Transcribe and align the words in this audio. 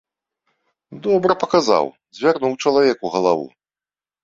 Добра 1.07 1.33
паказаў, 1.43 1.85
звярнуў 2.21 2.59
чалавеку 2.67 3.15
галаву. 3.19 3.49